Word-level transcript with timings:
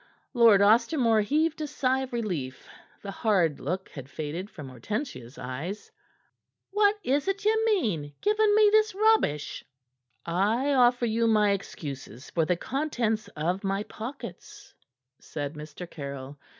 Lord 0.33 0.61
Ostermore 0.63 1.21
heaved 1.21 1.61
a 1.61 1.67
sigh 1.67 1.99
of 1.99 2.11
relief; 2.11 2.67
the 3.03 3.11
hard 3.11 3.59
look 3.59 3.87
had 3.89 4.09
faded 4.09 4.49
from 4.49 4.67
Hortensia's 4.67 5.37
eyes. 5.37 5.91
"What 6.71 6.95
is't 7.03 7.45
ye 7.45 7.55
mean, 7.65 8.11
giving 8.19 8.55
me 8.55 8.69
this 8.71 8.95
rubbish?" 8.95 9.63
"I 10.25 10.73
offer 10.73 11.05
you 11.05 11.27
my 11.27 11.51
excuses 11.51 12.31
for 12.31 12.45
the 12.45 12.57
contents 12.57 13.27
of 13.35 13.63
my 13.63 13.83
pockets," 13.83 14.73
said 15.19 15.53
Mr. 15.53 15.87
Caryll. 15.87 16.39